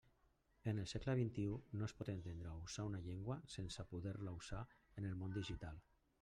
[0.63, 0.99] En el s.
[1.03, 1.45] XXI
[1.81, 4.65] no es pot entendre usar una llengua sense poder-la usar
[4.97, 5.87] en el món digital.